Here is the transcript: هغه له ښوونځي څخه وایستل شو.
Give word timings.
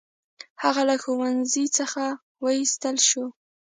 هغه 0.63 0.81
له 0.89 0.95
ښوونځي 1.03 1.65
څخه 1.77 2.03
وایستل 2.43 2.97
شو. 3.07 3.25